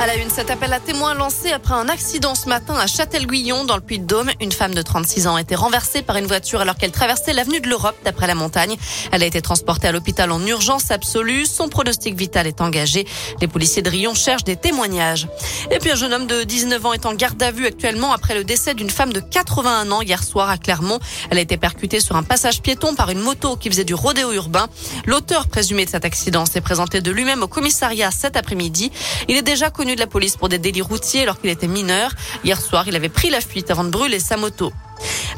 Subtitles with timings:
[0.00, 3.64] À la une, cet appel à témoins lancé après un accident ce matin à Châtel-Guyon
[3.64, 4.30] dans le Puy-de-Dôme.
[4.40, 7.58] Une femme de 36 ans a été renversée par une voiture alors qu'elle traversait l'avenue
[7.60, 8.76] de l'Europe d'après la montagne.
[9.10, 11.46] Elle a été transportée à l'hôpital en urgence absolue.
[11.46, 13.08] Son pronostic vital est engagé.
[13.40, 15.26] Les policiers de Rion cherchent des témoignages.
[15.72, 18.34] Et puis un jeune homme de 19 ans est en garde à vue actuellement après
[18.34, 21.00] le décès d'une femme de 81 ans hier soir à Clermont.
[21.30, 24.30] Elle a été percutée sur un passage piéton par une moto qui faisait du rodéo
[24.30, 24.68] urbain.
[25.06, 28.92] L'auteur présumé de cet accident s'est présenté de lui-même au commissariat cet après-midi.
[29.26, 32.12] Il est déjà connu de la police pour des délits routiers alors qu'il était mineur.
[32.44, 34.72] Hier soir, il avait pris la fuite avant de brûler sa moto.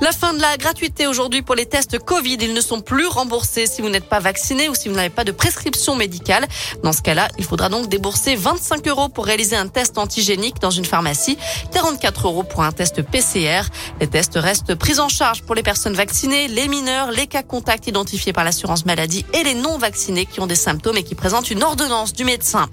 [0.00, 2.38] La fin de la gratuité aujourd'hui pour les tests Covid.
[2.40, 5.24] Ils ne sont plus remboursés si vous n'êtes pas vacciné ou si vous n'avez pas
[5.24, 6.46] de prescription médicale.
[6.82, 10.70] Dans ce cas-là, il faudra donc débourser 25 euros pour réaliser un test antigénique dans
[10.70, 11.36] une pharmacie,
[11.72, 13.62] 44 euros pour un test PCR.
[14.00, 17.86] Les tests restent pris en charge pour les personnes vaccinées, les mineurs, les cas contacts
[17.86, 21.50] identifiés par l'assurance maladie et les non vaccinés qui ont des symptômes et qui présentent
[21.50, 22.68] une ordonnance du médecin.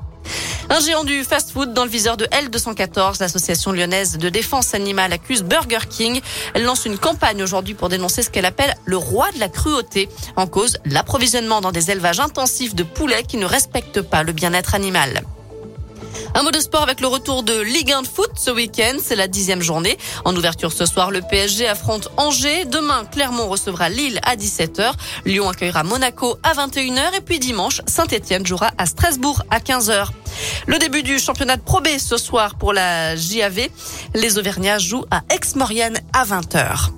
[0.69, 5.43] Un géant du fast-food dans le viseur de L214, l'association lyonnaise de défense animale accuse
[5.43, 6.21] Burger King.
[6.53, 10.09] Elle lance une campagne aujourd'hui pour dénoncer ce qu'elle appelle le roi de la cruauté.
[10.35, 14.75] En cause, l'approvisionnement dans des élevages intensifs de poulets qui ne respectent pas le bien-être
[14.75, 15.23] animal.
[16.33, 18.97] Un mot de sport avec le retour de Ligue 1 de foot ce week-end.
[19.01, 19.97] C'est la dixième journée.
[20.25, 22.65] En ouverture ce soir, le PSG affronte Angers.
[22.65, 24.93] Demain, Clermont recevra Lille à 17h.
[25.25, 27.15] Lyon accueillera Monaco à 21h.
[27.17, 30.07] Et puis dimanche, Saint-Etienne jouera à Strasbourg à 15h.
[30.67, 33.69] Le début du championnat de Pro B ce soir pour la JAV.
[34.13, 36.96] Les Auvergnats jouent à Aix-Maurienne à 20h.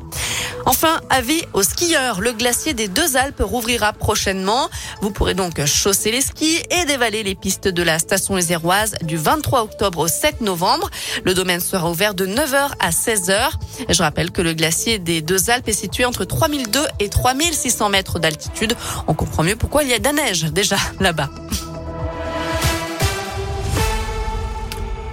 [0.70, 2.22] Enfin, avis aux skieurs.
[2.22, 4.70] Le glacier des deux Alpes rouvrira prochainement.
[5.02, 9.17] Vous pourrez donc chausser les skis et dévaler les pistes de la station Ézéroise du
[9.17, 10.92] 23 octobre au 7 novembre.
[11.23, 13.50] Le domaine sera ouvert de 9h à 16h.
[13.89, 18.20] Je rappelle que le glacier des deux Alpes est situé entre 3002 et 3600 mètres
[18.20, 18.76] d'altitude.
[19.08, 21.31] On comprend mieux pourquoi il y a de la neige déjà là-bas.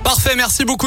[0.07, 0.85] Parfait, merci beaucoup.